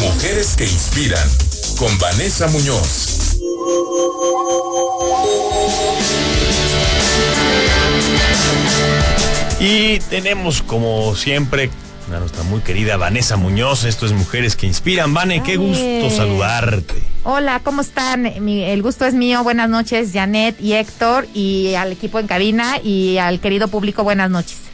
[0.00, 1.28] Mujeres que inspiran
[1.78, 3.38] con Vanessa Muñoz.
[9.60, 11.70] Y tenemos como siempre
[12.14, 13.84] a nuestra muy querida Vanessa Muñoz.
[13.84, 15.14] Esto es Mujeres que Inspiran.
[15.14, 16.94] Vane, qué gusto saludarte.
[17.24, 18.26] Hola, ¿cómo están?
[18.26, 19.44] el gusto es mío.
[19.44, 24.30] Buenas noches, Janet y Héctor, y al equipo en cabina y al querido público, buenas
[24.30, 24.69] noches.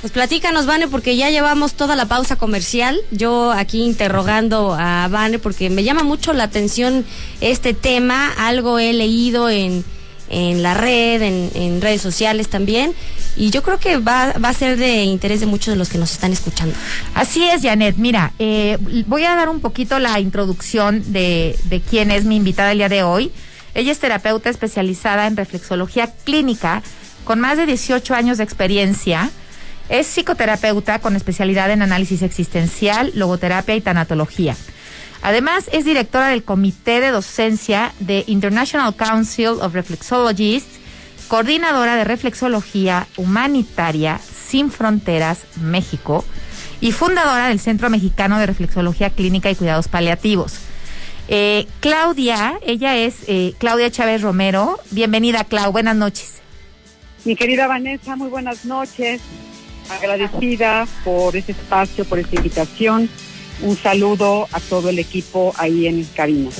[0.00, 3.00] Pues platícanos, Vane, porque ya llevamos toda la pausa comercial.
[3.10, 7.04] Yo aquí interrogando a Vane porque me llama mucho la atención
[7.40, 8.32] este tema.
[8.38, 9.84] Algo he leído en,
[10.30, 12.94] en la red, en, redes sociales también.
[13.36, 15.98] Y yo creo que va, va, a ser de interés de muchos de los que
[15.98, 16.76] nos están escuchando.
[17.14, 17.96] Así es, Janet.
[17.96, 22.70] Mira, eh, voy a dar un poquito la introducción de, de quién es mi invitada
[22.70, 23.32] el día de hoy.
[23.74, 26.84] Ella es terapeuta especializada en reflexología clínica
[27.24, 29.30] con más de 18 años de experiencia
[29.88, 34.56] es psicoterapeuta con especialidad en análisis existencial, logoterapia y tanatología.
[35.22, 40.78] Además, es directora del Comité de Docencia de International Council of Reflexologists,
[41.26, 46.24] coordinadora de reflexología humanitaria Sin Fronteras México
[46.80, 50.54] y fundadora del Centro Mexicano de Reflexología Clínica y Cuidados Paliativos.
[51.26, 54.78] Eh, Claudia, ella es eh, Claudia Chávez Romero.
[54.90, 55.72] Bienvenida, Clau.
[55.72, 56.38] Buenas noches.
[57.24, 59.20] Mi querida Vanessa, muy buenas noches
[59.88, 63.08] agradecida por ese espacio, por esta invitación.
[63.60, 66.50] Un saludo a todo el equipo ahí en cabina.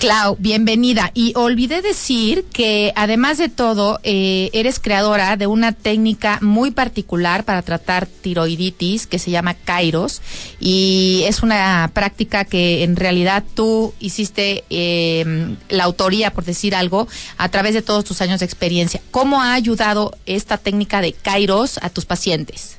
[0.00, 1.10] Clau, bienvenida.
[1.12, 7.44] Y olvidé decir que además de todo, eh, eres creadora de una técnica muy particular
[7.44, 10.22] para tratar tiroiditis que se llama Kairos.
[10.58, 17.06] Y es una práctica que en realidad tú hiciste eh, la autoría, por decir algo,
[17.36, 19.02] a través de todos tus años de experiencia.
[19.10, 22.78] ¿Cómo ha ayudado esta técnica de Kairos a tus pacientes?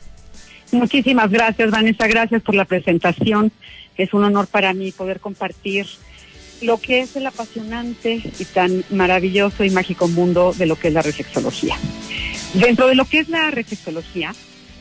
[0.72, 2.08] Muchísimas gracias, Vanessa.
[2.08, 3.52] Gracias por la presentación.
[3.96, 5.86] Es un honor para mí poder compartir
[6.62, 10.94] lo que es el apasionante y tan maravilloso y mágico mundo de lo que es
[10.94, 11.78] la reflexología.
[12.54, 14.34] Dentro de lo que es la reflexología,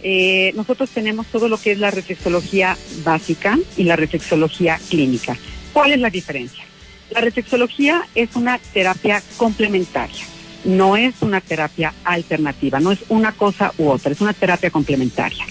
[0.03, 5.37] eh, nosotros tenemos todo lo que es la reflexología básica y la reflexología clínica.
[5.73, 6.65] ¿Cuál es la diferencia?
[7.11, 10.25] La reflexología es una terapia complementaria,
[10.65, 15.45] no es una terapia alternativa, no es una cosa u otra, es una terapia complementaria.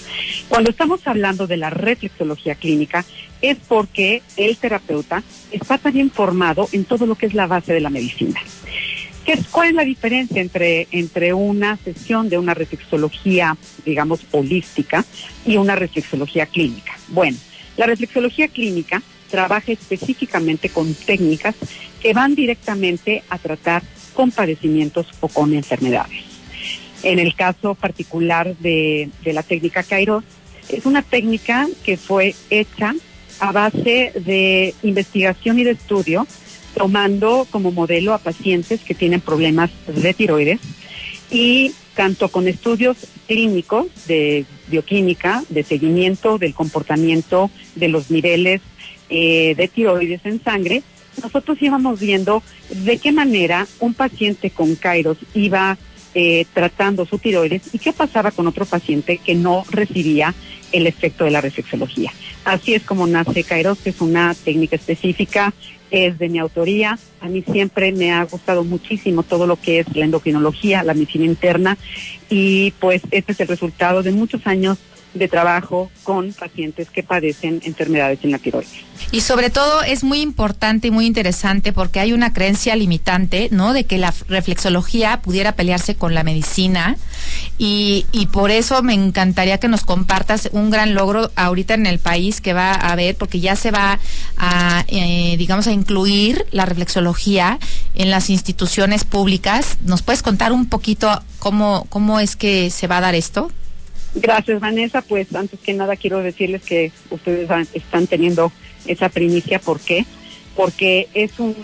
[0.50, 3.06] Cuando estamos hablando de la reflexología clínica,
[3.40, 7.80] es porque el terapeuta está también formado en todo lo que es la base de
[7.80, 8.42] la medicina.
[9.26, 13.56] ¿Qué ¿Cuál es la diferencia entre, entre una sesión de una reflexología,
[13.86, 15.06] digamos, holística
[15.46, 16.98] y una reflexología clínica?
[17.10, 17.38] Bueno,
[17.78, 21.54] la reflexología clínica trabaja específicamente con técnicas
[22.02, 23.84] que van directamente a tratar
[24.16, 26.24] con padecimientos o con enfermedades.
[27.04, 30.24] En el caso particular de, de la técnica Kairos,
[30.70, 32.96] es una técnica que fue hecha
[33.40, 36.28] a base de investigación y de estudio,
[36.76, 40.60] tomando como modelo a pacientes que tienen problemas de tiroides
[41.32, 42.98] y tanto con estudios
[43.28, 48.62] clínicos de bioquímica, de seguimiento del comportamiento de los niveles
[49.10, 50.84] eh, de tiroides en sangre,
[51.22, 55.78] nosotros íbamos viendo de qué manera un paciente con Kairos iba
[56.14, 60.34] eh, tratando su tiroides y qué pasaba con otro paciente que no recibía
[60.72, 62.12] el efecto de la reflexología.
[62.46, 65.54] Así es como nace Kairos, que es una técnica específica,
[65.92, 66.98] es de mi autoría.
[67.22, 71.26] A mí siempre me ha gustado muchísimo todo lo que es la endocrinología, la medicina
[71.26, 71.78] interna,
[72.30, 74.78] y pues este es el resultado de muchos años
[75.14, 78.90] de trabajo con pacientes que padecen enfermedades en la tiroides.
[79.12, 83.74] Y sobre todo es muy importante y muy interesante porque hay una creencia limitante, ¿no?
[83.74, 86.98] De que la reflexología pudiera pelearse con la medicina
[87.58, 92.00] y, y por eso me encantaría que nos compartas un gran logro ahorita en el
[92.00, 94.00] país que va a haber, porque ya se va
[94.38, 97.58] a, eh, digamos, a incluir la reflexología
[97.96, 99.78] en las instituciones públicas.
[99.82, 103.52] ¿Nos puedes contar un poquito cómo, cómo es que se va a dar esto?
[104.16, 105.02] Gracias, Vanessa.
[105.02, 108.52] Pues antes que nada quiero decirles que ustedes están teniendo
[108.86, 109.60] esa primicia.
[109.60, 110.06] ¿Por qué?
[110.56, 111.56] Porque es un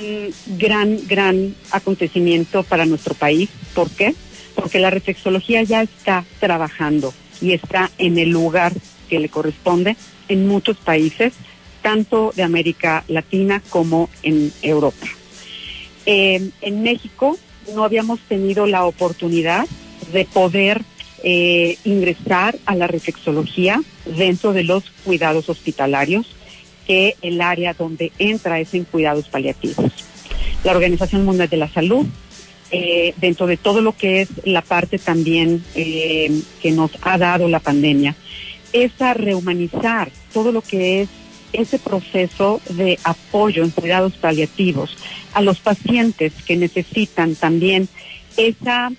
[0.57, 3.49] gran, gran acontecimiento para nuestro país.
[3.73, 4.15] ¿Por qué?
[4.53, 8.73] Porque la reflexología ya está trabajando y está en el lugar
[9.09, 9.97] que le corresponde
[10.27, 11.33] en muchos países,
[11.81, 15.07] tanto de América Latina como en Europa.
[16.05, 17.37] Eh, en México
[17.73, 19.67] no habíamos tenido la oportunidad
[20.13, 20.83] de poder
[21.27, 26.27] eh, ingresar a la reflexología dentro de los cuidados hospitalarios,
[26.85, 29.91] que el área donde entra es en cuidados paliativos.
[30.63, 32.05] La Organización Mundial de la Salud,
[32.69, 37.49] eh, dentro de todo lo que es la parte también eh, que nos ha dado
[37.49, 38.15] la pandemia,
[38.71, 41.09] es a rehumanizar todo lo que es
[41.53, 44.95] ese proceso de apoyo en cuidados paliativos
[45.33, 47.89] a los pacientes que necesitan también
[48.37, 48.91] esa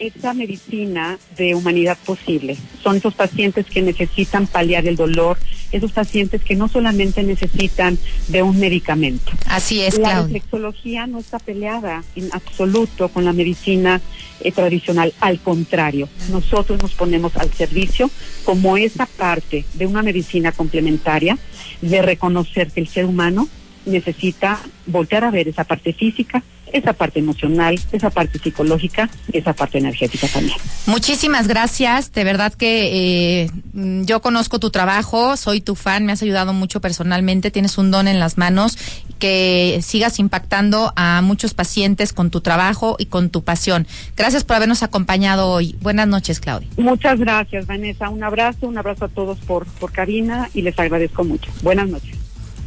[0.00, 2.56] esa medicina de humanidad posible.
[2.82, 5.38] Son esos pacientes que necesitan paliar el dolor,
[5.70, 7.98] esos pacientes que no solamente necesitan
[8.28, 9.30] de un medicamento.
[9.46, 14.00] Así es, La reflexología no está peleada en absoluto con la medicina
[14.40, 18.10] eh, tradicional, al contrario, nosotros nos ponemos al servicio
[18.44, 21.36] como esa parte de una medicina complementaria,
[21.82, 23.48] de reconocer que el ser humano
[23.84, 26.42] necesita voltear a ver esa parte física,
[26.72, 30.56] esa parte emocional, esa parte psicológica y esa parte energética también.
[30.86, 36.22] Muchísimas gracias, de verdad que eh, yo conozco tu trabajo, soy tu fan, me has
[36.22, 38.78] ayudado mucho personalmente, tienes un don en las manos,
[39.18, 43.86] que sigas impactando a muchos pacientes con tu trabajo y con tu pasión.
[44.16, 45.76] Gracias por habernos acompañado hoy.
[45.80, 46.68] Buenas noches, Claudia.
[46.76, 48.08] Muchas gracias, Vanessa.
[48.08, 51.50] Un abrazo, un abrazo a todos por, por cabina y les agradezco mucho.
[51.62, 52.19] Buenas noches.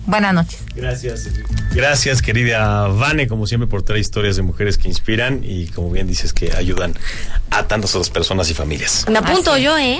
[0.06, 0.60] Buenas noches.
[0.76, 1.30] Gracias.
[1.74, 6.08] Gracias, querida Vane, como siempre, por traer historias de mujeres que inspiran y, como bien
[6.08, 6.94] dices, que ayudan
[7.50, 9.06] a tantas otras personas y familias.
[9.10, 10.00] Me apunto Así yo, ¿eh?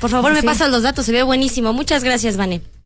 [0.00, 1.72] Por favor, me pasan los datos, se ve buenísimo.
[1.72, 2.60] Muchas gracias, Vane.